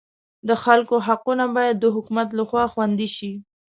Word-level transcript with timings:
د 0.47 0.49
خلکو 0.63 0.95
حقونه 1.07 1.45
باید 1.55 1.75
د 1.79 1.85
حکومت 1.95 2.27
لخوا 2.39 2.63
خوندي 2.73 3.09
شي. 3.15 3.31